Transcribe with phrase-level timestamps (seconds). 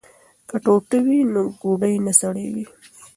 [0.49, 2.65] که ټوټه وي نو ګوډی نه سړیږي.